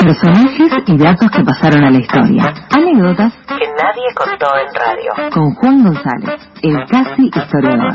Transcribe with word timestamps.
Personajes 0.00 0.72
y 0.86 0.96
datos 0.96 1.30
que 1.30 1.44
pasaron 1.44 1.84
a 1.84 1.90
la 1.90 1.98
historia. 1.98 2.44
Anécdotas 2.70 3.34
que 3.46 3.66
nadie 3.68 4.08
contó 4.16 4.46
en 4.56 4.68
radio. 4.74 5.30
con 5.30 5.54
Juan 5.56 5.84
González, 5.84 6.40
el 6.62 6.76
casi 6.88 7.26
historiador. 7.26 7.92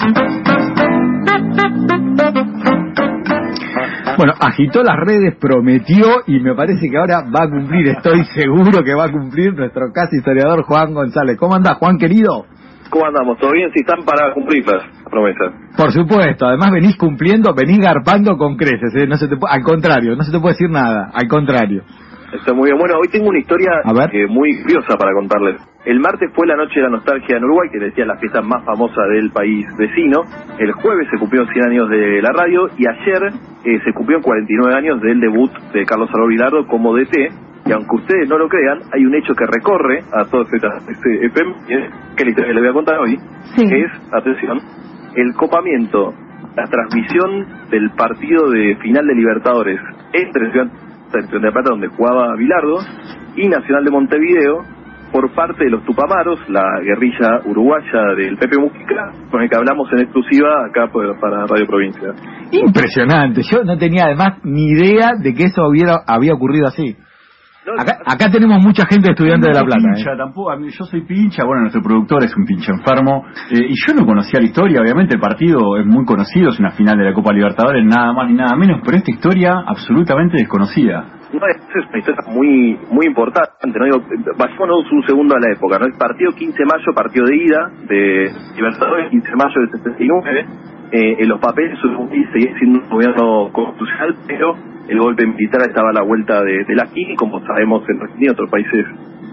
Bueno, 4.17 4.33
agitó 4.39 4.83
las 4.83 4.97
redes, 4.97 5.35
prometió 5.41 6.21
y 6.27 6.39
me 6.41 6.53
parece 6.53 6.89
que 6.89 6.97
ahora 6.97 7.23
va 7.23 7.45
a 7.45 7.49
cumplir, 7.49 7.87
estoy 7.87 8.23
seguro 8.35 8.83
que 8.83 8.93
va 8.93 9.05
a 9.05 9.11
cumplir 9.11 9.53
nuestro 9.55 9.91
casi 9.91 10.17
historiador 10.17 10.63
Juan 10.63 10.93
González. 10.93 11.37
¿Cómo 11.39 11.55
andás, 11.55 11.77
Juan 11.79 11.97
querido? 11.97 12.45
¿Cómo 12.91 13.07
andamos? 13.07 13.39
¿Todo 13.39 13.51
bien? 13.51 13.71
Si 13.73 13.79
están 13.79 14.05
para 14.05 14.31
cumplir 14.31 14.63
las 14.67 14.83
promesas. 15.15 15.53
Por 15.77 15.91
supuesto, 15.91 16.45
además 16.45 16.71
venís 16.71 16.97
cumpliendo, 16.97 17.53
venís 17.55 17.79
garpando 17.79 18.35
con 18.37 18.57
creces, 18.57 18.93
¿eh? 18.95 19.07
no 19.07 19.15
se 19.15 19.27
te 19.27 19.35
al 19.47 19.63
contrario, 19.63 20.15
no 20.15 20.23
se 20.23 20.31
te 20.31 20.39
puede 20.39 20.53
decir 20.53 20.69
nada, 20.69 21.09
al 21.13 21.27
contrario. 21.27 21.83
Está 22.33 22.53
muy 22.53 22.65
bien. 22.67 22.77
Bueno, 22.77 22.95
hoy 22.99 23.07
tengo 23.07 23.29
una 23.29 23.39
historia 23.39 23.71
A 23.85 23.93
ver. 23.93 24.09
eh, 24.13 24.27
muy 24.27 24.61
curiosa 24.61 24.97
para 24.97 25.13
contarles. 25.13 25.55
El 25.85 25.99
martes 26.01 26.29
fue 26.35 26.47
la 26.47 26.57
noche 26.57 26.73
de 26.75 26.81
la 26.81 26.89
nostalgia 26.89 27.37
en 27.37 27.43
Uruguay, 27.45 27.69
que 27.71 27.79
decía 27.79 28.05
la 28.05 28.17
fiesta 28.17 28.41
más 28.41 28.65
famosa 28.65 29.03
del 29.13 29.31
país 29.31 29.63
vecino. 29.77 30.23
El 30.59 30.71
jueves 30.73 31.07
se 31.11 31.17
cumplieron 31.17 31.47
100 31.53 31.69
años 31.69 31.89
de 31.89 32.21
la 32.21 32.31
radio 32.33 32.67
y 32.77 32.83
ayer 32.89 33.31
eh, 33.63 33.79
se 33.85 33.93
cumplieron 33.93 34.21
49 34.23 34.73
años 34.75 34.99
del 35.01 35.21
debut 35.21 35.51
de 35.73 35.85
Carlos 35.85 36.09
Salvador 36.09 36.29
Vilardo 36.29 36.67
como 36.67 36.93
DT. 36.95 37.15
Y 37.67 37.71
aunque 37.71 37.95
ustedes 37.95 38.27
no 38.27 38.37
lo 38.37 38.49
crean, 38.49 38.79
hay 38.91 39.05
un 39.05 39.15
hecho 39.15 39.33
que 39.33 39.45
recorre 39.45 40.01
a 40.11 40.25
todo 40.25 40.41
este, 40.41 40.57
este 40.57 41.25
FM, 41.27 41.51
eh, 41.69 41.89
que 42.17 42.23
es 42.23 42.25
la 42.25 42.29
historia 42.29 42.47
que 42.49 42.53
les 42.53 42.61
voy 42.63 42.69
a 42.69 42.73
contar 42.73 42.99
hoy, 42.99 43.17
Sí. 43.55 43.67
que 43.69 43.81
es, 43.81 43.91
atención, 44.11 44.59
el 45.15 45.33
copamiento, 45.35 46.13
la 46.55 46.65
transmisión 46.65 47.69
del 47.69 47.91
partido 47.91 48.49
de 48.49 48.75
final 48.77 49.05
de 49.07 49.15
Libertadores 49.15 49.79
entre 50.13 50.47
Estudiantes 50.47 51.41
de 51.41 51.51
Plata, 51.51 51.69
donde 51.71 51.87
jugaba 51.87 52.35
Bilardo, 52.35 52.79
y 53.35 53.47
Nacional 53.47 53.83
de 53.83 53.91
Montevideo, 53.91 54.63
por 55.11 55.33
parte 55.33 55.63
de 55.63 55.69
los 55.69 55.85
Tupamaros, 55.85 56.39
la 56.49 56.79
guerrilla 56.81 57.39
uruguaya 57.45 58.15
del 58.17 58.37
Pepe 58.37 58.57
Mujica, 58.57 59.11
con 59.31 59.41
el 59.41 59.49
que 59.49 59.55
hablamos 59.55 59.87
en 59.93 59.99
exclusiva 59.99 60.65
acá 60.67 60.87
para 60.91 61.45
Radio 61.45 61.65
Provincia. 61.67 62.09
Impresionante, 62.51 63.41
yo 63.49 63.63
no 63.63 63.77
tenía 63.77 64.05
además 64.05 64.39
ni 64.43 64.71
idea 64.71 65.11
de 65.17 65.33
que 65.33 65.45
eso 65.45 65.65
hubiera, 65.67 66.01
había 66.05 66.33
ocurrido 66.33 66.67
así. 66.67 66.97
Acá, 67.79 67.97
acá 68.05 68.29
tenemos 68.31 68.63
mucha 68.63 68.85
gente 68.85 69.09
estudiante 69.09 69.47
de 69.47 69.53
La 69.55 69.63
Plata. 69.65 69.81
¿eh? 69.89 69.95
Pincha, 69.95 70.11
tampoco, 70.17 70.51
a 70.51 70.55
mí- 70.57 70.69
yo 70.69 70.85
soy 70.85 71.01
pincha, 71.01 71.43
bueno, 71.43 71.61
nuestro 71.61 71.81
productor 71.81 72.23
es 72.23 72.35
un 72.37 72.45
pincha 72.45 72.71
enfermo, 72.71 73.25
eh, 73.51 73.65
y 73.69 73.73
yo 73.73 73.93
no 73.99 74.05
conocía 74.05 74.39
la 74.39 74.45
historia, 74.45 74.81
obviamente 74.81 75.15
el 75.15 75.21
partido 75.21 75.77
es 75.77 75.85
muy 75.85 76.05
conocido, 76.05 76.49
es 76.49 76.59
una 76.59 76.71
final 76.71 76.97
de 76.97 77.05
la 77.05 77.13
Copa 77.13 77.33
Libertadores, 77.33 77.83
nada 77.85 78.13
más 78.13 78.27
ni 78.29 78.35
nada 78.35 78.55
menos, 78.55 78.81
pero 78.85 78.97
esta 78.97 79.11
historia 79.11 79.63
absolutamente 79.65 80.37
desconocida. 80.37 81.14
No, 81.39 81.47
es 81.47 81.57
es 81.57 81.89
una 81.89 81.97
historia 81.99 82.21
muy 82.27 82.79
muy 82.91 83.05
importante, 83.07 83.49
¿no? 83.79 83.85
Digo, 83.85 84.01
vayámonos 84.37 84.91
un 84.91 85.03
segundo 85.05 85.35
a 85.35 85.39
la 85.39 85.51
época, 85.51 85.79
¿no? 85.79 85.85
El 85.85 85.97
partido 85.97 86.31
15 86.31 86.57
de 86.57 86.65
mayo, 86.65 86.93
partido 86.95 87.25
de 87.25 87.35
ida 87.35 87.71
de 87.89 88.31
Libertadores, 88.55 89.09
15 89.11 89.27
de 89.29 89.35
mayo 89.35 89.61
del 89.61 89.71
79, 89.71 90.45
eh, 90.91 91.15
en 91.19 91.27
los 91.29 91.39
papeles 91.41 91.77
seguía 92.31 92.57
siendo 92.57 92.79
un 92.79 92.89
gobierno 92.89 93.49
constitucional, 93.51 94.15
pero 94.27 94.55
el 94.87 94.99
golpe 94.99 95.25
militar 95.25 95.61
estaba 95.67 95.89
a 95.89 95.93
la 95.93 96.03
vuelta 96.03 96.41
de, 96.43 96.63
de 96.63 96.75
la 96.75 96.83
esquina, 96.83 97.13
y 97.13 97.15
como 97.15 97.39
sabemos 97.45 97.83
en 97.89 98.01
Argentina 98.01 98.27
y 98.27 98.33
otros 98.33 98.49
países 98.49 98.85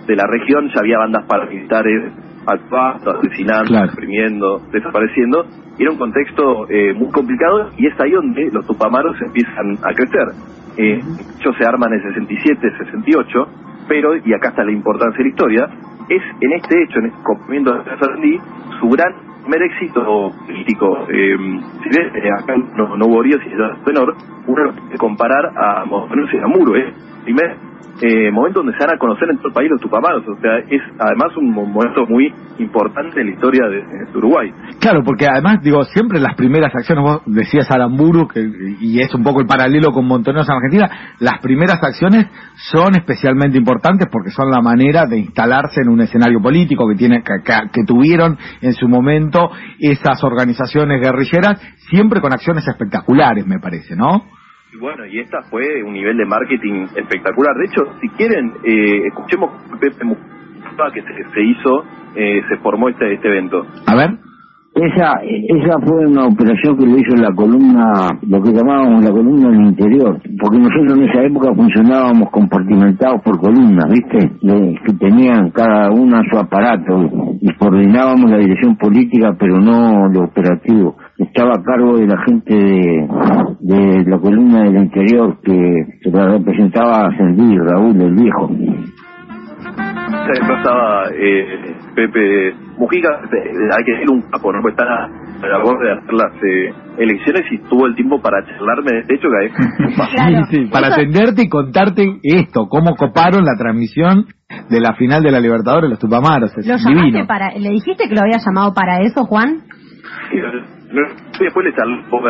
de 0.07 0.17
la 0.17 0.27
región 0.27 0.69
ya 0.75 0.81
había 0.81 0.99
bandas 0.99 1.25
paramilitares 1.29 2.13
actuando, 2.47 3.19
asesinando, 3.19 3.69
Claro. 3.69 3.91
reprimiendo, 3.91 4.61
desapareciendo, 4.73 5.45
y 5.79 5.83
era 5.83 5.93
un 5.93 5.99
contexto 5.99 6.69
eh, 6.69 6.93
muy 6.95 7.11
complicado 7.13 7.71
y 7.77 7.87
es 7.87 8.01
ahí 8.01 8.11
donde 8.11 8.51
los 8.53 8.67
tupamaros 8.67 9.15
empiezan 9.23 9.77
a 9.85 9.95
crecer. 9.95 10.27
Eh, 10.77 11.01
ellos 11.41 11.57
se 11.59 11.65
arman 11.65 11.93
en 11.93 12.01
el 12.01 12.15
67, 12.15 12.73
68, 12.79 13.49
pero, 13.89 14.17
y 14.17 14.33
acá 14.33 14.51
está 14.51 14.65
la 14.65 14.73
importancia 14.73 15.19
de 15.19 15.25
la 15.25 15.31
historia, 15.31 15.69
es 16.09 16.23
en 16.41 16.53
este 16.53 16.83
hecho, 16.83 16.99
en 16.99 17.07
este 17.07 17.23
cumplimiento 17.23 17.73
de 17.75 17.85
Sarandí, 17.99 18.39
su 18.81 18.89
gran 18.89 19.13
primer 19.43 19.63
éxito 19.63 20.33
político. 20.47 21.07
Eh, 21.09 21.37
si 21.83 21.89
ves, 21.89 22.15
eh, 22.15 22.31
acá 22.43 22.55
no, 22.77 22.97
no 22.97 23.07
hubo 23.07 23.23
líos 23.23 23.41
y 23.45 23.53
es 23.53 23.87
menor, 23.87 24.15
uno 24.47 24.73
puede 24.73 24.99
comparar 24.99 25.47
a 25.57 25.83
a 25.83 26.47
Muro, 26.47 26.77
¿eh? 26.77 26.93
Primer 27.25 27.57
eh, 28.01 28.31
momento 28.33 28.61
donde 28.61 28.73
se 28.79 28.85
van 28.85 28.97
a 28.97 28.99
conocer 28.99 29.29
en 29.31 29.37
todo 29.39 29.49
el 29.49 29.55
país 29.55 29.71
los 29.71 29.81
tupamaros, 29.81 30.27
o 30.27 30.41
sea, 30.41 30.59
es 30.59 30.83
además 30.99 31.37
un 31.37 31.51
mo- 31.53 31.67
momento 31.67 32.05
muy 32.09 32.33
importante 32.59 33.21
en 33.21 33.29
la 33.29 33.33
historia 33.35 33.69
de, 33.69 33.83
Uruguay. 34.19 34.51
Claro, 34.81 35.03
porque 35.05 35.27
además, 35.27 35.63
digo, 35.63 35.83
siempre 35.85 36.21
las 36.21 36.35
primeras 36.35 36.75
acciones, 36.75 37.03
vos 37.05 37.23
decías 37.27 37.71
Aramburu, 37.71 38.29
que, 38.29 38.41
y 38.81 39.01
es 39.01 39.15
un 39.15 39.23
poco 39.23 39.41
el 39.41 39.47
paralelo 39.47 39.91
con 39.93 40.07
Montoneros 40.07 40.49
en 40.49 40.55
Argentina, 40.55 40.91
las 41.21 41.39
primeras 41.41 41.83
acciones 41.83 42.27
son 42.57 42.95
especialmente 42.97 43.57
importantes 43.57 44.09
porque 44.11 44.31
son 44.31 44.51
la 44.51 44.61
manera 44.61 45.07
de 45.07 45.19
instalarse 45.19 45.81
en 45.83 45.89
un 45.89 46.01
escenario 46.01 46.41
político 46.41 46.89
que, 46.89 46.95
tiene, 46.97 47.23
que- 47.23 47.43
que 47.73 47.85
tuvieron 47.85 48.37
en 48.61 48.73
su 48.75 48.89
momento 48.89 49.51
esas 49.79 50.23
organizaciones 50.25 51.01
guerrilleras, 51.01 51.61
siempre 51.91 52.21
con 52.21 52.33
acciones 52.33 52.67
espectaculares, 52.69 53.47
me 53.47 53.59
parece, 53.61 53.95
¿no? 53.97 54.25
Y 54.73 54.79
bueno, 54.79 55.05
y 55.05 55.21
esta 55.21 55.43
fue 55.51 55.83
un 55.83 55.93
nivel 55.93 56.17
de 56.17 56.25
marketing 56.25 56.87
espectacular. 56.97 57.55
De 57.57 57.67
hecho, 57.67 57.95
si 58.01 58.09
quieren, 58.11 58.55
eh, 58.65 59.03
escuchemos 59.07 59.51
que 60.95 61.03
se, 61.03 61.31
se 61.35 61.43
hizo, 61.43 61.85
eh, 62.17 62.43
se 62.49 62.57
formó 62.57 62.89
este, 62.89 63.13
este 63.13 63.29
evento. 63.29 63.67
A 63.87 63.95
ver. 63.95 64.32
Esa, 64.75 65.21
esa 65.23 65.79
fue 65.85 66.07
una 66.07 66.25
operación 66.29 66.79
que 66.79 66.87
lo 66.87 66.97
hizo 66.97 67.15
la 67.17 67.35
columna, 67.35 68.09
lo 68.27 68.43
que 68.43 68.53
llamábamos 68.53 69.05
la 69.05 69.11
columna 69.11 69.51
del 69.51 69.67
interior, 69.67 70.19
porque 70.41 70.59
nosotros 70.59 70.97
en 70.97 71.05
esa 71.11 71.23
época 71.25 71.55
funcionábamos 71.55 72.31
compartimentados 72.31 73.21
por 73.23 73.39
columnas, 73.39 73.85
¿viste? 73.91 74.33
Que 74.41 74.93
tenían 74.95 75.51
cada 75.51 75.91
una 75.91 76.23
su 76.31 76.39
aparato 76.39 77.37
y 77.39 77.53
coordinábamos 77.57 78.31
la 78.31 78.39
dirección 78.39 78.75
política, 78.77 79.37
pero 79.39 79.59
no 79.59 80.09
lo 80.09 80.25
operativo. 80.25 80.97
Estaba 81.19 81.51
a 81.51 81.63
cargo 81.63 81.99
de 81.99 82.07
la 82.07 82.17
gente 82.25 82.55
de, 82.55 83.09
de 83.61 84.11
la 84.11 84.19
columna 84.19 84.63
del 84.65 84.85
interior 84.85 85.37
que, 85.43 85.99
que 86.01 86.11
representaba 86.11 87.09
a 87.09 87.11
Raúl, 87.11 88.01
el 88.01 88.15
viejo. 88.15 88.51
Se 89.63 90.33
desplazaba 90.41 91.05
eh, 91.15 91.75
Pepe 91.95 92.55
Mujica, 92.79 93.09
hay 93.77 93.85
que 93.85 93.93
decir 93.93 94.11
un 94.11 94.23
capo, 94.31 94.53
¿no? 94.53 94.61
Pues 94.63 94.75
está 94.75 94.85
a, 95.05 95.47
la 95.47 95.59
borde 95.59 95.87
de 95.87 95.93
hacer 95.93 96.13
las 96.13 96.33
eh, 96.43 96.75
elecciones 96.99 97.43
y 97.51 97.59
tuvo 97.69 97.87
el 97.87 97.95
tiempo 97.97 98.21
para 98.21 98.45
charlarme 98.47 98.93
de 98.93 98.99
este 99.01 99.15
hecho 99.15 99.29
que 99.29 99.95
Claro. 100.15 100.45
Sí, 100.51 100.57
sí, 100.57 100.67
para 100.71 100.89
Eso- 100.89 100.95
atenderte 101.01 101.43
y 101.43 101.49
contarte 101.49 102.07
esto, 102.23 102.69
cómo 102.69 102.95
coparon 102.97 103.45
la 103.45 103.57
transmisión 103.59 104.27
de 104.71 104.81
la 104.81 104.95
final 104.95 105.23
de 105.23 105.31
la 105.33 105.41
Libertadores, 105.41 105.91
los 105.91 105.99
Tupamaros. 105.99 106.51
Es 106.57 106.67
¿Lo 106.67 106.77
llamaste 106.77 107.05
divino. 107.05 107.27
para, 107.27 107.51
le 107.57 107.71
dijiste 107.71 108.09
que 108.09 108.15
lo 108.15 108.21
había 108.23 108.39
llamado 108.39 108.73
para 108.75 109.01
eso, 109.03 109.25
Juan? 109.25 109.59
y 110.33 111.45
después 111.45 111.67
le 111.67 111.75
charlé 111.75 111.95
un 111.95 112.11
poco 112.11 112.29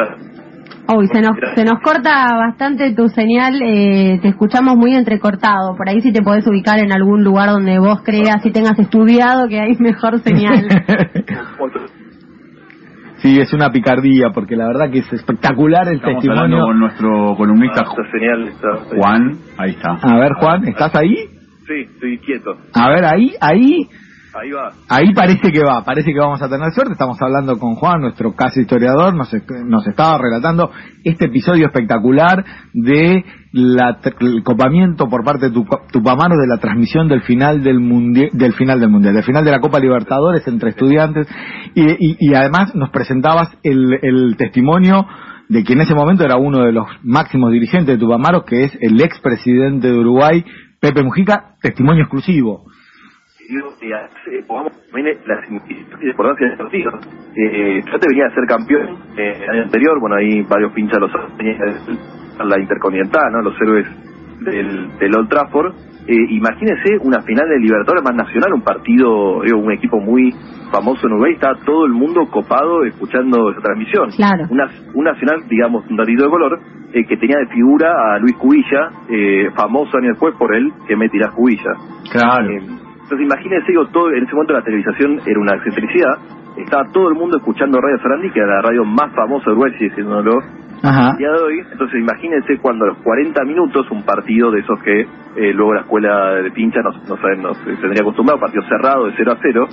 Uy, 0.88 1.06
se 1.12 1.20
nos, 1.20 1.37
se 1.54 1.65
nos 1.65 1.81
corta 1.81 2.26
bastante 2.37 2.93
tu 2.94 3.09
señal, 3.09 3.54
eh, 3.62 4.19
te 4.20 4.28
escuchamos 4.28 4.76
muy 4.76 4.94
entrecortado. 4.94 5.76
Por 5.76 5.88
ahí 5.88 6.00
si 6.00 6.12
te 6.12 6.22
podés 6.22 6.47
ubicar 6.47 6.78
en 6.81 6.93
algún 6.93 7.22
lugar 7.22 7.50
donde 7.50 7.78
vos 7.78 8.03
creas 8.03 8.44
y 8.44 8.50
tengas 8.50 8.78
estudiado 8.78 9.48
que 9.48 9.60
hay 9.60 9.75
mejor 9.78 10.19
señal. 10.20 10.66
sí, 13.19 13.38
es 13.38 13.53
una 13.53 13.70
picardía, 13.70 14.31
porque 14.34 14.56
la 14.56 14.66
verdad 14.66 14.91
que 14.91 14.98
es 14.98 15.12
espectacular 15.12 15.88
el 15.88 15.97
Estamos 15.97 16.22
testimonio. 16.22 16.65
con 16.65 16.78
nuestro 16.81 17.37
columnista 17.37 17.84
señal 18.10 18.49
está- 18.49 18.97
Juan, 18.97 19.37
ahí 19.59 19.70
está. 19.70 19.91
A 20.03 20.19
ver, 20.19 20.32
Juan, 20.41 20.66
¿estás 20.66 20.94
ahí? 20.97 21.14
Sí, 21.66 21.75
estoy 21.94 22.19
quieto. 22.19 22.56
A 22.75 22.88
ver, 22.91 23.04
ahí, 23.04 23.32
ahí, 23.41 23.87
Ahí 24.34 24.50
va. 24.50 24.72
ahí 24.88 25.12
parece 25.15 25.53
que 25.53 25.60
va, 25.62 25.84
parece 25.84 26.12
que 26.12 26.19
vamos 26.19 26.41
a 26.41 26.48
tener 26.48 26.70
suerte. 26.72 26.93
Estamos 26.93 27.19
hablando 27.20 27.59
con 27.59 27.75
Juan, 27.75 28.00
nuestro 28.00 28.32
casi 28.34 28.60
historiador, 28.60 29.15
nos, 29.15 29.31
nos 29.66 29.87
estaba 29.87 30.16
relatando 30.19 30.70
este 31.04 31.26
episodio 31.26 31.66
espectacular 31.66 32.44
de 32.72 33.25
la, 33.53 33.98
el 34.20 34.43
copamiento 34.43 35.06
por 35.08 35.23
parte 35.25 35.50
de 35.50 35.52
Tupa- 35.55 35.82
Tupamaros 35.93 36.38
de 36.38 36.46
la 36.46 36.56
transmisión 36.58 37.08
del 37.08 37.20
final 37.23 37.62
del 37.62 37.81
mundial, 37.81 38.31
del 38.32 38.55
final 38.55 38.81
del 38.81 38.88
mundial, 38.88 39.14
del 39.14 39.25
final 39.25 39.44
de 39.44 39.50
la 39.50 39.61
Copa 39.61 39.79
Libertadores 39.79 40.46
entre 40.49 40.70
estudiantes 40.70 41.28
y 41.75 42.35
además 42.35 42.75
nos 42.75 42.90
presentabas 42.90 43.49
el, 43.62 43.99
el 44.02 44.37
testimonio 44.38 45.06
de 45.49 45.64
que 45.64 45.75
en 45.75 45.82
ese 45.82 45.94
momento 45.94 46.25
era 46.25 46.37
uno 46.37 46.62
de 46.64 46.73
los 46.73 46.87
máximos 47.02 47.52
dirigentes 47.52 47.94
de 47.94 47.99
Tupamaros, 47.99 48.44
que 48.44 48.64
es 48.64 48.78
el 48.81 48.99
expresidente 49.02 49.88
de 49.88 49.99
Uruguay, 49.99 50.43
Pepe 50.81 51.02
Mujica, 51.02 51.56
testimonio 51.61 52.05
exclusivo. 52.05 52.64
Digo, 53.48 53.68
y 53.82 53.92
hace- 53.92 54.42
pongamos 54.46 54.72
también 54.90 55.18
la 55.26 55.40
importancia 56.08 56.48
de 56.50 56.56
partidos. 56.56 56.94
Eh, 57.36 57.80
yo 57.84 57.98
te 57.98 58.08
venía 58.08 58.26
a 58.26 58.34
ser 58.34 58.44
campeón 58.46 58.96
eh, 59.16 59.34
el 59.42 59.50
año 59.50 59.62
anterior, 59.64 59.98
bueno, 60.00 60.16
ahí 60.16 60.42
varios 60.42 60.72
pinchas 60.72 61.00
los 61.00 61.10
tenía 61.36 61.56
la 62.44 62.58
Intercontinental, 62.60 63.32
¿no? 63.32 63.42
Los 63.42 63.54
héroes 63.60 63.86
del, 64.40 64.98
del 64.98 65.16
Old 65.16 65.28
Trafford. 65.28 65.74
Eh, 66.08 66.16
imagínense 66.30 66.98
una 67.02 67.20
final 67.22 67.48
de 67.48 67.58
Libertadores 67.60 68.02
más 68.02 68.14
nacional, 68.14 68.52
un 68.54 68.62
partido, 68.62 69.42
digo, 69.42 69.58
un 69.58 69.70
equipo 69.72 70.00
muy 70.00 70.32
famoso 70.72 71.06
en 71.06 71.12
Uruguay, 71.12 71.34
está 71.34 71.54
todo 71.64 71.86
el 71.86 71.92
mundo 71.92 72.26
copado 72.30 72.84
escuchando 72.84 73.50
esa 73.52 73.60
transmisión. 73.60 74.10
Claro. 74.16 74.44
Una, 74.50 74.68
un 74.94 75.04
nacional, 75.04 75.42
digamos, 75.48 75.84
un 75.88 75.96
ratito 75.98 76.24
de 76.24 76.30
color, 76.30 76.58
eh, 76.92 77.04
que 77.06 77.16
tenía 77.18 77.36
de 77.38 77.46
figura 77.54 78.14
a 78.14 78.18
Luis 78.18 78.34
Cubilla, 78.36 78.88
eh, 79.08 79.48
famoso 79.54 79.96
años 79.98 80.12
después 80.14 80.34
por 80.36 80.54
él, 80.56 80.72
que 80.88 80.96
me 80.96 81.08
tirás 81.08 81.30
Cubilla. 81.34 81.72
Claro. 82.10 82.48
Entonces 83.02 83.20
imagínense, 83.20 83.66
digo, 83.69 83.87
todo, 83.88 84.10
en 84.10 84.25
ese 84.25 84.32
momento 84.32 84.54
la 84.54 84.62
televisación 84.62 85.20
era 85.26 85.40
una 85.40 85.56
excentricidad, 85.56 86.19
estaba 86.56 86.84
todo 86.93 87.08
el 87.08 87.14
mundo 87.14 87.38
escuchando 87.38 87.81
Radio 87.81 87.99
Sarandí, 87.99 88.31
que 88.31 88.40
era 88.40 88.56
la 88.56 88.62
radio 88.62 88.84
más 88.84 89.12
famosa 89.14 89.46
de 89.46 89.52
Uruguay, 89.52 89.72
diciéndolo 89.78 90.38
Ajá. 90.82 91.16
día 91.16 91.31
de 91.31 91.43
hoy. 91.43 91.60
Entonces 91.70 92.00
imagínense 92.00 92.58
cuando 92.58 92.84
a 92.84 92.88
los 92.88 92.99
40 92.99 93.44
minutos 93.44 93.90
un 93.90 94.02
partido 94.04 94.50
de 94.50 94.60
esos 94.60 94.78
que 94.82 95.00
eh, 95.00 95.52
luego 95.54 95.75
la 95.75 95.81
escuela 95.82 96.34
de 96.43 96.50
pincha 96.50 96.81
no, 96.82 96.90
no 97.08 97.16
saben, 97.16 97.43
no 97.43 97.54
se 97.54 97.76
tendría 97.76 98.02
acostumbrado, 98.02 98.40
partido 98.40 98.62
cerrado 98.69 99.06
de 99.06 99.14
0 99.16 99.32
a 99.32 99.37
0. 99.40 99.69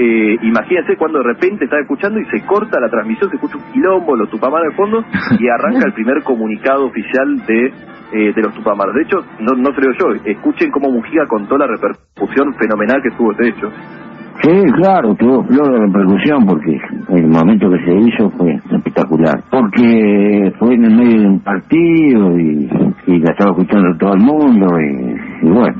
Eh, 0.00 0.38
imagínense 0.42 0.96
cuando 0.96 1.18
de 1.18 1.24
repente 1.24 1.64
está 1.64 1.80
escuchando 1.80 2.20
y 2.20 2.24
se 2.26 2.46
corta 2.46 2.78
la 2.78 2.88
transmisión, 2.88 3.30
se 3.30 3.36
escucha 3.36 3.56
un 3.56 3.72
quilombo, 3.72 4.14
los 4.14 4.30
tupamaros 4.30 4.68
de 4.70 4.76
fondo 4.76 5.04
y 5.40 5.48
arranca 5.50 5.86
el 5.86 5.92
primer 5.92 6.22
comunicado 6.22 6.86
oficial 6.86 7.44
de, 7.46 7.66
eh, 8.12 8.32
de 8.32 8.42
los 8.42 8.54
tupamaros. 8.54 8.94
De 8.94 9.02
hecho, 9.02 9.16
no, 9.40 9.56
no 9.56 9.70
digo 9.70 9.92
yo, 9.98 10.14
escuchen 10.24 10.70
cómo 10.70 10.92
Mujica 10.92 11.26
contó 11.26 11.58
la 11.58 11.66
repercusión 11.66 12.54
fenomenal 12.54 13.02
que 13.02 13.10
tuvo 13.16 13.32
este 13.32 13.48
hecho. 13.48 13.72
Sí, 14.40 14.62
claro, 14.76 15.16
tuvo 15.16 15.42
flor 15.42 15.72
de 15.72 15.78
repercusión 15.80 16.46
porque 16.46 16.80
el 17.08 17.26
momento 17.26 17.68
que 17.70 17.84
se 17.84 17.92
hizo 17.92 18.30
fue 18.30 18.54
espectacular. 18.70 19.42
Porque 19.50 20.52
fue 20.60 20.74
en 20.74 20.84
el 20.84 20.96
medio 20.96 21.20
de 21.22 21.26
un 21.26 21.40
partido 21.40 22.38
y, 22.38 22.70
y 23.08 23.18
la 23.20 23.32
estaba 23.32 23.52
escuchando 23.52 23.96
todo 23.98 24.12
el 24.12 24.20
mundo 24.20 24.66
y, 24.78 25.46
y 25.46 25.50
bueno. 25.50 25.74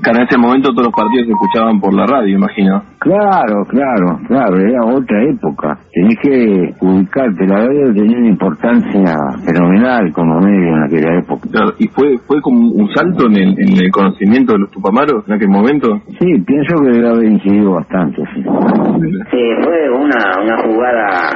Claro, 0.00 0.20
en 0.20 0.26
ese 0.26 0.38
momento 0.38 0.72
todos 0.72 0.86
los 0.86 0.94
partidos 0.96 1.26
se 1.26 1.32
escuchaban 1.32 1.78
por 1.78 1.92
la 1.92 2.06
radio, 2.06 2.34
imagino. 2.34 2.82
Claro, 2.98 3.64
claro, 3.68 4.18
claro, 4.26 4.56
era 4.56 4.80
otra 4.86 5.22
época. 5.24 5.78
Tenés 5.92 6.16
que 6.22 6.74
ubicarte, 6.80 7.46
la 7.46 7.66
radio 7.66 7.92
tenía 7.92 8.18
una 8.18 8.28
importancia 8.28 9.14
fenomenal 9.44 10.10
como 10.12 10.40
medio 10.40 10.74
en 10.74 10.82
aquella 10.84 11.18
época. 11.18 11.48
Claro, 11.52 11.72
y 11.78 11.86
fue 11.88 12.16
fue 12.26 12.40
como 12.40 12.72
un 12.72 12.88
salto 12.94 13.26
en 13.26 13.36
el, 13.36 13.48
en 13.60 13.76
el 13.76 13.90
conocimiento 13.92 14.54
de 14.54 14.60
los 14.60 14.70
tupamaros 14.70 15.28
en 15.28 15.34
aquel 15.34 15.50
momento. 15.50 16.00
Sí, 16.18 16.40
pienso 16.46 16.76
que 16.80 16.90
debe 16.92 17.08
haber 17.08 17.24
incidido 17.24 17.72
bastante, 17.72 18.22
sí. 18.34 18.42
Sí, 18.42 19.42
fue 19.62 19.90
una, 19.90 20.42
una 20.42 20.56
jugada 20.64 21.30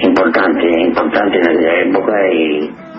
importante, 0.00 0.82
importante 0.82 1.38
en 1.38 1.48
aquella 1.48 1.80
época 1.88 2.12
y 2.32 2.93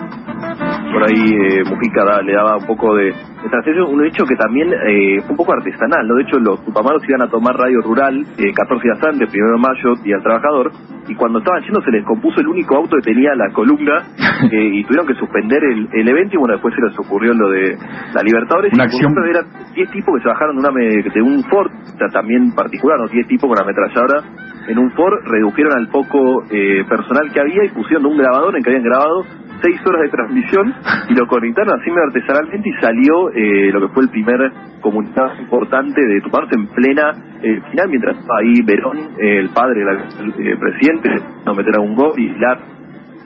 por 0.92 1.02
ahí 1.02 1.24
eh, 1.34 1.62
Mujica 1.68 2.04
da- 2.04 2.22
le 2.22 2.32
daba 2.32 2.56
un 2.56 2.66
poco 2.66 2.94
de, 2.94 3.12
de 3.12 3.82
un 3.82 4.04
hecho 4.06 4.24
que 4.24 4.36
también 4.36 4.68
eh, 4.72 5.20
fue 5.22 5.30
un 5.30 5.36
poco 5.36 5.52
artesanal, 5.52 6.06
¿no? 6.06 6.14
De 6.16 6.22
hecho, 6.22 6.38
los 6.38 6.64
tupamaros 6.64 7.02
iban 7.08 7.22
a 7.22 7.28
tomar 7.28 7.54
radio 7.56 7.80
rural 7.82 8.24
eh, 8.38 8.52
14 8.54 8.82
días 8.82 8.98
antes, 9.04 9.30
primero 9.30 9.52
de 9.56 9.58
mayo, 9.58 9.94
Día 10.02 10.14
del 10.16 10.22
Trabajador, 10.24 10.70
y 11.08 11.14
cuando 11.14 11.38
estaban 11.38 11.62
yendo 11.62 11.80
se 11.82 11.90
les 11.90 12.04
compuso 12.04 12.40
el 12.40 12.48
único 12.48 12.76
auto 12.76 12.96
que 12.96 13.12
tenía 13.12 13.34
la 13.34 13.52
columna 13.52 14.02
eh, 14.50 14.70
y 14.72 14.84
tuvieron 14.84 15.06
que 15.06 15.14
suspender 15.14 15.62
el, 15.64 15.88
el 15.92 16.08
evento 16.08 16.34
y 16.34 16.38
bueno, 16.38 16.54
después 16.54 16.74
se 16.74 16.82
les 16.82 16.98
ocurrió 16.98 17.32
lo 17.34 17.48
de 17.50 17.76
la 18.14 18.22
Libertadores. 18.22 18.72
Una 18.72 18.84
y 18.84 18.86
acción- 18.86 19.14
eran 19.28 19.46
10 19.74 19.90
tipos 19.90 20.14
que 20.16 20.22
se 20.22 20.28
bajaron 20.28 20.56
de, 20.56 20.60
una, 20.68 21.10
de 21.14 21.22
un 21.22 21.44
Ford, 21.44 21.70
o 21.70 21.98
sea, 21.98 22.08
también 22.12 22.52
particular, 22.54 22.98
¿no? 23.00 23.06
10 23.08 23.26
tipos 23.28 23.48
con 23.48 23.58
ametralladora 23.58 24.22
en 24.68 24.78
un 24.78 24.90
Ford, 24.92 25.14
redujeron 25.26 25.72
al 25.78 25.88
poco 25.88 26.42
eh, 26.50 26.82
personal 26.88 27.30
que 27.32 27.40
había 27.40 27.64
y 27.64 27.68
pusieron 27.68 28.06
un 28.06 28.18
grabador 28.18 28.56
en 28.56 28.62
que 28.64 28.70
habían 28.70 28.82
grabado 28.84 29.22
seis 29.62 29.80
horas 29.86 30.02
de 30.02 30.08
transmisión 30.08 30.74
y 31.08 31.14
lo 31.14 31.26
conectaron 31.26 31.80
así 31.80 31.90
medio 31.90 32.04
artesanalmente 32.04 32.68
y 32.68 32.72
salió 32.80 33.30
eh, 33.30 33.70
lo 33.72 33.80
que 33.80 33.94
fue 33.94 34.02
el 34.04 34.10
primer 34.10 34.52
comunicado 34.80 35.32
importante 35.40 36.00
de 36.00 36.20
Tuparos 36.20 36.50
en 36.52 36.66
plena 36.68 37.12
eh, 37.42 37.60
final, 37.70 37.88
mientras 37.88 38.16
ahí 38.38 38.62
Verón, 38.64 38.98
el 39.18 39.48
padre 39.50 39.84
del 39.84 40.46
eh, 40.46 40.56
presidente, 40.58 41.10
no 41.44 41.54
meter 41.54 41.76
a 41.76 41.80
un 41.80 41.94
gol 41.94 42.12
y 42.18 42.28
Lar 42.38 42.58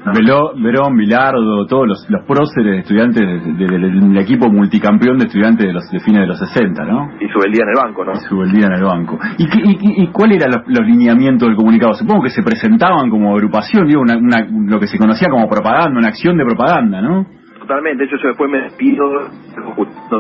Veló- 0.05 0.52
Verón, 0.56 0.97
Bilardo, 0.97 1.67
todos 1.67 1.87
los, 1.87 2.06
los 2.08 2.25
próceres 2.25 2.73
de 2.73 2.79
estudiantes 2.79 3.20
de- 3.20 3.52
de- 3.52 3.67
del 3.79 4.00
del 4.00 4.19
equipo 4.19 4.49
multicampeón 4.50 5.19
de 5.19 5.26
estudiantes 5.26 5.67
de 5.67 5.73
los 5.75 5.88
de 5.91 6.00
fines 6.00 6.23
de 6.23 6.26
los 6.26 6.38
60, 6.38 6.85
¿no? 6.85 7.11
y 7.20 7.29
sube 7.29 7.47
el 7.47 7.52
día 7.52 7.62
en 7.64 7.69
el 7.69 7.75
banco, 7.85 8.05
¿no? 8.05 8.14
Su 8.17 8.43
el 8.43 8.50
día 8.52 8.67
en 8.67 8.73
el 8.73 8.85
banco. 8.85 9.19
¿Y, 9.37 9.47
qué- 9.49 9.61
y, 9.62 9.73
y- 9.73 10.02
y 10.05 10.06
cuál 10.08 10.32
era 10.32 10.47
los, 10.47 10.67
los 10.67 10.87
lineamientos 10.87 11.47
del 11.49 11.56
comunicado? 11.56 11.93
Supongo 11.94 12.23
que 12.23 12.31
se 12.31 12.43
presentaban 12.43 13.11
como 13.11 13.35
agrupación, 13.35 13.87
digo, 13.87 14.00
una, 14.00 14.17
una- 14.17 14.47
lo 14.50 14.81
que 14.81 14.87
se 14.87 14.97
conocía 14.99 15.29
como 15.29 15.49
propaganda, 15.49 15.99
una 15.99 16.08
acción 16.08 16.37
de 16.38 16.44
propaganda, 16.47 17.02
¿no? 17.02 17.26
Totalmente, 17.61 17.99
de 18.02 18.05
hecho 18.08 18.17
yo 18.23 18.29
después 18.31 18.50
me 18.50 18.62
despido, 18.62 19.05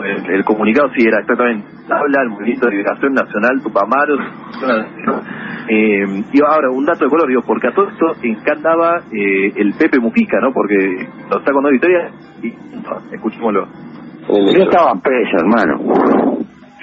el, 0.04 0.30
el 0.34 0.44
comunicado 0.44 0.88
sí 0.96 1.04
era 1.08 1.20
exactamente, 1.20 1.66
habla 1.90 2.22
el 2.22 2.28
Movimiento 2.28 2.66
de 2.66 2.72
Liberación 2.76 3.12
Nacional, 3.14 3.60
Tupamaros, 3.62 4.20
eh, 5.70 6.24
y 6.32 6.40
ahora 6.42 6.70
un 6.70 6.84
dato 6.84 7.04
de 7.04 7.10
color, 7.10 7.28
digo, 7.28 7.42
porque 7.46 7.68
a 7.68 7.74
todo 7.74 7.88
esto 7.88 8.06
encantaba 8.22 9.02
eh, 9.12 9.52
el 9.56 9.72
Pepe 9.74 10.00
Mujica, 10.00 10.38
¿no? 10.40 10.52
Porque 10.52 10.74
lo 11.30 11.38
está 11.38 11.52
contando 11.52 11.72
historia 11.74 12.10
y 12.42 12.48
no, 12.76 13.14
escuchémoslo. 13.14 13.66
Yo 14.28 14.62
estaba 14.64 14.92
preso, 15.02 15.36
hermano. 15.38 15.78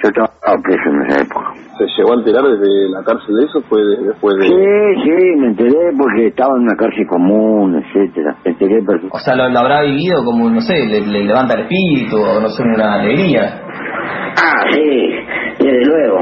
Yo 0.02 0.08
estaba 0.08 0.28
preso 0.62 0.88
en 0.90 1.02
esa 1.10 1.22
época. 1.22 1.54
¿Se 1.78 1.84
llegó 1.96 2.12
a 2.12 2.16
enterar 2.16 2.42
desde 2.44 2.90
la 2.90 3.04
cárcel 3.04 3.34
de 3.36 3.44
eso? 3.44 3.62
¿Fue 3.68 3.80
de- 3.80 4.08
después 4.08 4.34
de...? 4.36 4.46
Sí, 4.48 5.02
sí, 5.04 5.40
me 5.40 5.46
enteré 5.48 5.78
porque 5.96 6.26
estaba 6.26 6.56
en 6.56 6.62
una 6.62 6.74
cárcel 6.76 7.06
común, 7.06 7.76
etcétera. 7.84 8.36
Me 8.44 8.50
enteré 8.50 8.74
perfectamente. 8.82 9.16
O 9.16 9.18
sea, 9.20 9.36
lo, 9.36 9.48
lo 9.48 9.58
habrá 9.60 9.82
vivido 9.82 10.24
como, 10.24 10.50
no 10.50 10.60
sé, 10.60 10.74
le, 10.86 11.00
le 11.06 11.24
levanta 11.24 11.54
el 11.54 11.60
espíritu, 11.60 12.16
o 12.16 12.40
no 12.40 12.48
sé, 12.48 12.62
una 12.64 12.94
alegría. 12.94 13.62
Ah, 14.42 14.64
sí, 14.72 15.10
desde 15.60 15.84
luego. 15.86 16.18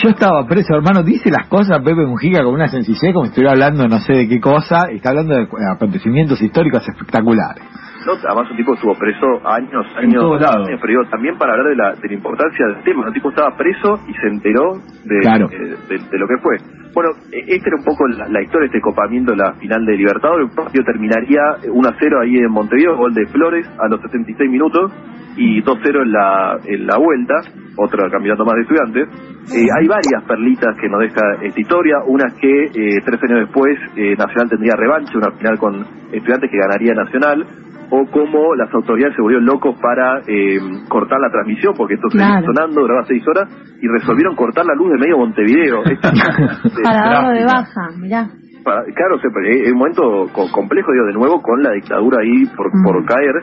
Yo 0.00 0.08
estaba 0.08 0.46
preso, 0.46 0.74
hermano. 0.74 1.02
Dice 1.02 1.30
las 1.30 1.48
cosas 1.48 1.82
Pepe 1.82 2.06
Mujica 2.06 2.42
con 2.42 2.54
una 2.54 2.68
sencillez 2.68 3.12
como 3.12 3.26
si 3.26 3.30
estuviera 3.30 3.52
hablando 3.52 3.86
no 3.86 4.00
sé 4.00 4.14
de 4.14 4.28
qué 4.28 4.40
cosa. 4.40 4.86
Está 4.90 5.10
hablando 5.10 5.34
de 5.34 5.48
acontecimientos 5.74 6.40
históricos 6.40 6.82
espectaculares. 6.88 7.64
¿No? 8.06 8.12
Además 8.12 8.50
un 8.50 8.56
tipo 8.56 8.74
estuvo 8.74 8.94
preso 8.94 9.26
años, 9.46 9.86
años, 9.96 10.42
años, 10.42 10.78
pero 10.80 10.86
digo, 10.88 11.04
también 11.10 11.36
para 11.38 11.52
hablar 11.52 11.68
de 11.68 11.76
la, 11.76 11.92
de 11.94 12.08
la 12.08 12.14
importancia 12.14 12.66
del 12.66 12.82
tema, 12.84 13.06
el 13.06 13.12
tipo 13.14 13.30
estaba 13.30 13.56
preso 13.56 13.98
y 14.08 14.12
se 14.14 14.26
enteró 14.28 14.74
de, 15.04 15.18
Claro. 15.20 15.48
eh, 15.50 15.76
de, 15.88 15.98
de 16.10 16.18
lo 16.18 16.26
que 16.26 16.38
fue. 16.42 16.56
Bueno, 16.94 17.10
eh, 17.32 17.44
esta 17.48 17.68
era 17.68 17.76
un 17.78 17.84
poco 17.84 18.06
la, 18.08 18.28
la 18.28 18.42
historia 18.42 18.66
este 18.66 18.80
copamiento 18.80 19.32
de 19.32 19.38
la 19.38 19.52
final 19.54 19.84
de 19.86 19.96
Libertadores, 19.96 20.48
el 20.50 20.54
partido 20.56 20.84
terminaría 20.84 21.40
1 21.70 21.88
a 21.88 21.94
0 21.98 22.20
ahí 22.22 22.36
en 22.36 22.50
Montevideo, 22.50 22.96
gol 22.96 23.14
de 23.14 23.26
Flores 23.26 23.66
a 23.78 23.88
los 23.88 24.00
76 24.02 24.50
minutos 24.50 24.92
y 25.36 25.62
2 25.62 25.78
0 25.82 26.02
en 26.02 26.12
la, 26.12 26.58
en 26.66 26.86
la 26.86 26.98
vuelta, 26.98 27.36
otro 27.78 28.10
campeonato 28.10 28.44
más 28.44 28.54
de 28.56 28.60
estudiantes. 28.62 29.08
Eh, 29.56 29.66
hay 29.80 29.88
varias 29.88 30.22
perlitas 30.28 30.76
que 30.78 30.88
nos 30.88 31.00
deja 31.00 31.20
esta 31.42 31.60
historia, 31.60 31.96
una 32.06 32.26
es 32.28 32.34
que 32.34 32.64
eh, 32.66 33.00
tres 33.04 33.22
años 33.24 33.40
después 33.46 33.76
eh, 33.96 34.14
Nacional 34.16 34.50
tendría 34.50 34.74
revancha, 34.76 35.16
una 35.16 35.32
final 35.32 35.58
con 35.58 35.74
estudiantes 36.12 36.50
que 36.50 36.58
ganaría 36.58 36.92
Nacional, 36.94 37.46
o 37.94 38.06
cómo 38.10 38.54
las 38.54 38.72
autoridades 38.72 39.14
se 39.14 39.20
volvieron 39.20 39.44
locos 39.44 39.76
para 39.78 40.20
eh, 40.26 40.58
cortar 40.88 41.20
la 41.20 41.30
transmisión, 41.30 41.74
porque 41.76 41.94
esto 41.94 42.08
seguía 42.08 42.26
Claro. 42.40 42.46
sonando, 42.46 42.80
duraba 42.80 43.04
seis 43.04 43.22
horas, 43.28 43.50
y 43.82 43.86
resolvieron 43.86 44.34
cortar 44.34 44.64
la 44.64 44.74
luz 44.74 44.92
de 44.92 44.98
medio 44.98 45.18
Montevideo. 45.18 45.82
Para 46.82 47.10
darlo 47.10 47.30
de 47.38 47.44
baja, 47.44 47.88
mirá. 47.98 48.28
Para- 48.64 48.84
claro, 48.94 49.18
se- 49.20 49.28
es 49.28 49.62
es 49.66 49.72
un 49.72 49.78
momento 49.78 50.28
co- 50.32 50.50
complejo, 50.52 50.92
digo, 50.92 51.06
de 51.06 51.12
nuevo 51.12 51.40
con 51.42 51.62
la 51.62 51.72
dictadura 51.72 52.18
ahí 52.22 52.46
por, 52.56 52.70
por 52.84 53.04
caer. 53.06 53.34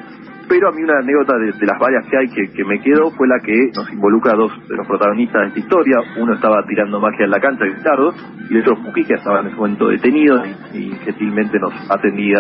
Pero 0.48 0.70
a 0.70 0.72
mí 0.72 0.82
una 0.82 0.98
anécdota 0.98 1.38
de, 1.38 1.52
de 1.52 1.66
las 1.68 1.78
varias 1.80 2.08
que 2.08 2.18
hay 2.18 2.28
que, 2.30 2.52
que 2.52 2.64
me 2.66 2.80
quedó 2.82 3.12
fue 3.12 3.28
la 3.28 3.38
que 3.40 3.70
nos 3.76 3.88
involucra 3.94 4.34
a 4.34 4.36
dos 4.36 4.52
de 4.68 4.76
los 4.78 4.88
protagonistas 4.88 5.42
de 5.42 5.48
esta 5.50 5.60
historia. 5.60 5.98
Uno 6.18 6.34
estaba 6.34 6.64
tirando 6.68 7.00
magia 7.00 7.26
en 7.26 7.30
la 7.32 7.40
cancha, 7.40 7.66
Ricardo, 7.66 8.14
y 8.50 8.56
el 8.56 8.62
otro 8.62 8.76
Mujica 8.78 9.14
estaba 9.14 9.42
en 9.42 9.48
ese 9.48 9.56
momento 9.56 9.90
detenido 9.90 10.42
y, 10.74 10.78
y 10.78 10.92
gentilmente 11.06 11.60
nos 11.60 11.72
atendía 11.92 12.40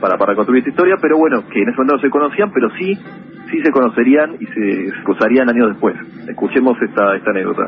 para, 0.00 0.16
para 0.16 0.34
construir 0.34 0.60
esta 0.60 0.70
historia. 0.70 0.96
Pero 1.02 1.18
bueno, 1.18 1.42
que 1.52 1.60
en 1.60 1.68
ese 1.68 1.76
momento 1.76 1.96
no 1.96 2.00
se 2.00 2.08
conocían, 2.08 2.50
pero 2.50 2.70
sí 2.78 2.98
sí 3.50 3.60
se 3.62 3.70
conocerían 3.72 4.36
y 4.40 4.46
se, 4.46 4.90
se 4.96 5.02
cruzarían 5.04 5.50
años 5.50 5.68
después. 5.68 5.96
Escuchemos 6.28 6.80
esta, 6.80 7.14
esta 7.16 7.30
anécdota. 7.30 7.66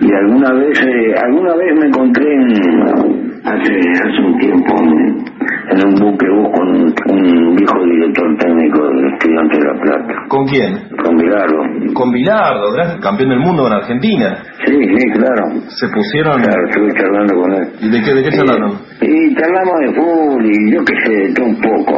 Y 0.00 0.12
alguna 0.14 0.52
vez, 0.52 0.80
eh, 0.84 1.14
alguna 1.22 1.54
vez 1.54 1.78
me 1.78 1.86
encontré 1.86 2.32
en- 2.34 3.17
hace, 3.44 3.72
hace 3.72 4.20
un 4.24 4.38
tiempo 4.38 4.74
en, 4.82 5.24
en 5.70 5.86
un 5.88 5.94
buque 6.00 6.26
bus 6.28 6.48
con 6.52 6.68
un 7.10 7.56
viejo 7.56 7.84
director 7.84 8.36
técnico 8.38 8.86
del 8.88 9.12
Estudiante 9.12 9.58
de 9.58 9.64
La 9.64 9.80
Plata, 9.80 10.14
¿Con 10.28 10.46
quién? 10.46 10.88
con 11.02 11.16
Bilardo. 11.16 11.58
Con 11.94 12.12
Bilardo, 12.12 12.72
gran 12.72 13.00
campeón 13.00 13.30
del 13.30 13.40
mundo 13.40 13.62
con 13.64 13.72
Argentina. 13.72 14.42
Sí, 14.66 14.74
sí, 14.74 15.10
claro. 15.12 15.60
Se 15.68 15.88
pusieron... 15.88 16.40
Claro, 16.42 16.68
estuve 16.68 16.92
charlando 16.94 17.34
con 17.34 17.52
él. 17.54 17.68
¿Y 17.80 17.90
de 17.90 18.02
qué, 18.02 18.14
de 18.14 18.22
qué 18.24 18.30
charlaron? 18.30 18.72
Y 19.00 19.34
charlamos 19.34 19.74
de 19.80 19.94
fútbol 19.94 20.44
y 20.46 20.72
yo 20.72 20.84
qué 20.84 20.94
sé, 21.04 21.12
de 21.28 21.34
todo 21.34 21.46
un 21.46 21.60
poco. 21.60 21.97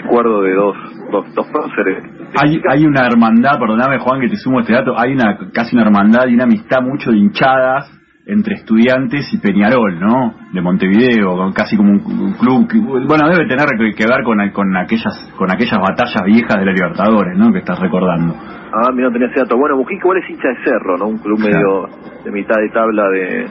Recuerdo 0.00 0.42
de 0.42 0.54
dos, 0.54 0.76
dos, 1.10 1.34
dos 1.34 1.46
próceres. 1.48 2.04
Hay, 2.40 2.60
hay 2.68 2.84
una 2.84 3.06
hermandad, 3.06 3.58
perdóname 3.58 3.98
Juan 3.98 4.20
que 4.20 4.28
te 4.28 4.36
sumo 4.36 4.60
este 4.60 4.72
dato, 4.72 4.98
hay 4.98 5.12
una 5.12 5.38
casi 5.52 5.76
una 5.76 5.84
hermandad 5.84 6.26
y 6.28 6.34
una 6.34 6.44
amistad 6.44 6.82
mucho 6.82 7.10
de 7.10 7.18
hinchadas 7.18 7.92
entre 8.26 8.56
estudiantes 8.56 9.32
y 9.32 9.38
Peñarol, 9.38 10.00
¿no? 10.00 10.34
De 10.52 10.60
Montevideo, 10.60 11.52
casi 11.54 11.76
como 11.76 11.92
un, 11.92 12.00
un 12.00 12.32
club 12.34 12.68
que, 12.68 12.78
bueno, 12.78 13.28
debe 13.28 13.46
tener 13.46 13.66
que, 13.78 13.94
que 13.94 14.04
ver 14.04 14.24
con, 14.24 14.38
con 14.50 14.76
aquellas 14.76 15.32
con 15.38 15.48
aquellas 15.50 15.78
batallas 15.78 16.22
viejas 16.26 16.58
de 16.58 16.66
la 16.66 16.72
Libertadores, 16.72 17.38
¿no? 17.38 17.52
Que 17.52 17.60
estás 17.60 17.78
recordando. 17.78 18.34
Ah, 18.74 18.90
mira, 18.92 19.08
no 19.08 19.12
tenía 19.12 19.28
ese 19.28 19.40
dato. 19.40 19.56
Bueno, 19.56 19.76
Mujica 19.76 20.02
igual 20.02 20.18
es 20.18 20.28
hincha 20.28 20.48
de 20.48 20.64
Cerro, 20.64 20.98
¿no? 20.98 21.06
Un 21.06 21.18
club 21.18 21.38
medio 21.38 21.86
de 22.24 22.30
mitad 22.32 22.56
de 22.56 22.68
tabla 22.70 23.08
de, 23.10 23.46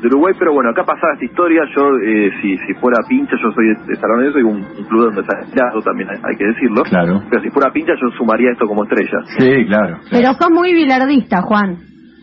de 0.00 0.06
Uruguay, 0.08 0.34
pero 0.38 0.52
bueno, 0.54 0.70
acá 0.70 0.82
pasaba 0.84 1.12
esta 1.14 1.24
historia, 1.26 1.62
yo, 1.76 1.82
eh, 2.04 2.30
si, 2.40 2.56
si 2.66 2.74
fuera 2.80 2.98
pincha, 3.08 3.36
yo 3.42 3.52
soy 3.52 3.66
de, 3.68 3.74
de 3.86 3.96
San 3.96 4.08
Lorenzo 4.10 4.38
y 4.38 4.42
un, 4.42 4.56
un 4.64 4.84
club 4.88 5.12
donde 5.12 5.20
está 5.20 5.36
también, 5.84 6.08
hay, 6.10 6.16
hay 6.24 6.36
que 6.36 6.44
decirlo. 6.46 6.82
Claro. 6.84 7.22
Pero 7.28 7.42
si 7.42 7.50
fuera 7.50 7.70
pincha, 7.72 7.92
yo 8.00 8.08
sumaría 8.16 8.50
esto 8.52 8.66
como 8.66 8.84
estrella. 8.84 9.18
Sí, 9.38 9.66
claro. 9.66 9.98
Pero 10.10 10.32
sos 10.34 10.50
muy 10.50 10.72
bilardista, 10.72 11.42
Juan. 11.42 11.76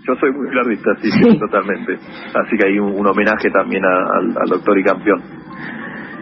Yo 0.07 0.15
soy 0.19 0.31
muy 0.31 0.49
bilardista, 0.49 0.89
sí, 1.01 1.11
sí, 1.11 1.37
totalmente. 1.37 1.93
Así 2.33 2.57
que 2.57 2.67
hay 2.67 2.79
un, 2.79 2.93
un 2.97 3.05
homenaje 3.07 3.49
también 3.51 3.83
a- 3.85 4.17
al, 4.17 4.25
al 4.41 4.49
doctor 4.49 4.79
y 4.79 4.83
campeón. 4.83 5.21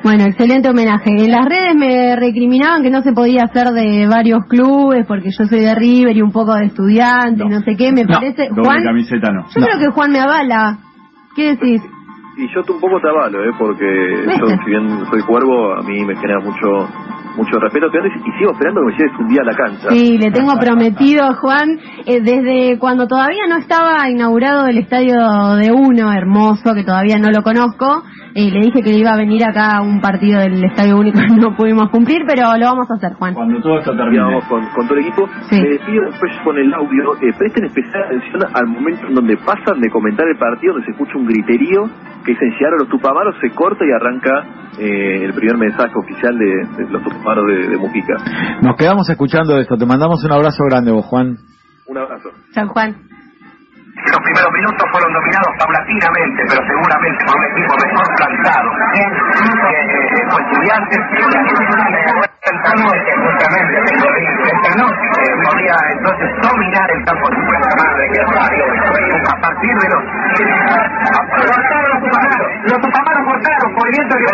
Bueno, 0.04 0.24
excelente 0.26 0.70
homenaje. 0.70 1.10
En 1.10 1.32
las 1.32 1.46
redes 1.46 1.74
me 1.76 2.16
recriminaban 2.16 2.84
que 2.84 2.92
no 2.92 3.02
se 3.02 3.12
podía 3.14 3.44
hacer 3.44 3.70
de 3.70 4.06
varios 4.08 4.46
clubes 4.48 5.06
porque 5.08 5.30
yo 5.32 5.46
soy 5.46 5.62
de 5.62 5.74
River 5.74 6.16
y 6.16 6.22
un 6.22 6.32
poco 6.32 6.54
de 6.54 6.66
estudiante 6.66 7.44
y 7.44 7.48
no 7.50 7.60
sé 7.62 7.76
qué. 7.76 7.92
Me 7.92 8.06
parece, 8.06 8.50
Doble 8.50 8.64
Juan, 8.66 8.84
camiseta 8.84 9.32
no. 9.32 9.46
yo 9.48 9.66
creo 9.66 9.80
que 9.80 9.88
Juan 9.88 10.12
me 10.12 10.20
avala. 10.20 10.78
¿Qué 11.36 11.56
decís? 11.56 11.82
Y 12.38 12.48
yo 12.54 12.62
un 12.74 12.82
poco 12.82 13.00
te 13.00 13.10
avalo, 13.10 13.44
¿eh? 13.44 13.52
porque 13.58 13.86
yo, 14.40 14.48
si 14.48 14.70
bien 14.70 15.06
soy 15.10 15.22
cuervo, 15.22 15.74
a 15.74 15.82
mí 15.84 16.04
me 16.06 16.16
genera 16.16 16.40
mucho 16.40 16.90
mucho 17.36 17.60
respeto 17.60 17.90
que 17.92 17.98
andes 17.98 18.14
y 18.16 18.40
sigo 18.40 18.52
esperando 18.52 18.82
que 18.82 18.88
me 18.88 18.98
lleves 18.98 19.20
un 19.20 19.28
día 19.28 19.42
a 19.42 19.46
la 19.46 19.56
cancha. 19.56 19.90
Sí, 19.90 20.18
le 20.18 20.32
tengo 20.32 20.54
prometido 20.60 21.24
a 21.24 21.34
Juan, 21.36 21.80
eh, 22.06 22.22
desde 22.22 22.80
cuando 22.80 23.08
todavía 23.08 23.48
no 23.48 23.58
estaba 23.58 24.10
inaugurado 24.10 24.68
el 24.68 24.78
estadio 24.78 25.16
de 25.56 25.72
Uno, 25.72 26.12
hermoso, 26.12 26.74
que 26.74 26.84
todavía 26.84 27.18
no 27.18 27.30
lo 27.32 27.44
conozco, 27.44 28.04
eh, 28.36 28.52
le 28.52 28.60
dije 28.60 28.82
que 28.84 28.92
iba 28.92 29.14
a 29.14 29.18
venir 29.18 29.42
acá 29.46 29.78
a 29.78 29.82
un 29.82 30.02
partido 30.02 30.42
del 30.42 30.62
Estadio 30.62 30.98
Único, 30.98 31.20
no 31.40 31.56
pudimos 31.56 31.90
cumplir, 31.90 32.24
pero 32.28 32.52
lo 32.58 32.66
vamos 32.66 32.92
a 32.92 32.96
hacer, 32.96 33.14
Juan. 33.14 33.34
Cuando 33.34 33.62
todo 33.62 33.80
esto 33.80 33.96
termine. 33.96 34.24
Vamos 34.24 34.44
con, 34.46 34.60
con 34.76 34.88
todo 34.88 34.98
el 34.98 35.06
equipo. 35.06 35.26
Sí. 35.50 35.56
Me 35.56 35.70
despido 35.70 36.04
después 36.12 36.32
con 36.44 36.58
el 36.58 36.74
audio. 36.74 37.14
Eh, 37.22 37.32
presten 37.38 37.64
especial 37.64 38.04
atención 38.04 38.42
al 38.54 38.68
momento 38.68 39.08
en 39.08 39.14
donde 39.16 39.38
pasan 39.38 39.80
de 39.80 39.90
comentar 39.90 40.28
el 40.28 40.38
partido, 40.38 40.74
donde 40.74 40.86
se 40.86 40.92
escucha 40.92 41.18
un 41.18 41.28
griterío 41.28 41.88
que 42.26 42.32
dicen 42.32 42.50
llegaron 42.52 42.80
los 42.80 42.90
tupamaros, 42.90 43.36
se 43.40 43.52
corta 43.52 43.86
y 43.86 43.92
arranca 43.92 44.44
eh, 44.80 45.26
el 45.26 45.34
primer 45.34 45.58
mensaje 45.58 45.94
oficial 45.96 46.38
de, 46.38 46.84
de 46.84 46.92
los 46.92 47.04
tupamaros 47.04 47.25
de, 47.34 47.70
de 47.70 47.78
Mujica. 47.78 48.14
Nos 48.62 48.76
quedamos 48.78 49.10
escuchando 49.10 49.58
esto. 49.58 49.76
Te 49.78 49.86
mandamos 49.86 50.24
un 50.24 50.32
abrazo 50.32 50.64
grande, 50.70 50.92
vos, 50.92 51.06
Juan. 51.06 51.38
Un 51.88 51.98
abrazo. 51.98 52.30
San 52.54 52.68
Juan. 52.68 52.94
Los 52.94 54.22
primeros 54.22 54.52
minutos 54.54 54.86
fueron 54.92 55.10
dominados 55.14 55.50
paulatinamente, 55.58 56.44
pero 56.46 56.62
seguramente 56.62 57.26
por 57.26 57.34
un 57.42 57.46
equipo 57.50 57.74
mejor 57.82 58.06
plantado. 58.20 58.70
Eh, 58.96 59.10
estudiantes. 60.36 61.00
Eh, 65.16 65.34
podía 65.42 65.78
entonces 65.90 66.30
dominar 66.44 66.88
el 66.92 67.02
campo 67.06 67.26
de 67.30 67.38
Madre, 67.42 68.04
que. 68.14 68.20
A 69.26 69.42
partir 69.42 69.74
de 69.74 69.88
los... 69.90 70.02
Cortaron 71.36 71.90
los 71.90 72.00
tupamaros. 72.06 72.50
Los 72.70 72.78
tupamaros 72.78 73.24
cortaron, 73.26 73.74
movimiento 73.74 74.14
que. 74.18 74.26